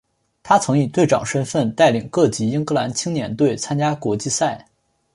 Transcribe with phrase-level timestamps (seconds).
[0.41, 4.67] 他曾以队长身份带领各级英格兰青年队参加国际赛。